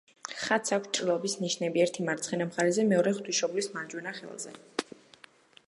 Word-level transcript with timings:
ხატს 0.43 0.71
აქვს 0.77 0.91
ჭრილობის 0.99 1.35
ნიშნები: 1.41 1.83
ერთი 1.85 2.05
მარცხენა 2.07 2.47
მხარეზე, 2.53 2.85
მეორე 2.95 3.13
ღვთისმშობლის 3.19 3.69
მარჯვენა 3.77 4.15
ხელზე. 4.23 4.55